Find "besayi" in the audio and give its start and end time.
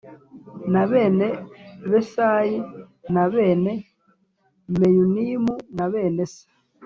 1.89-2.57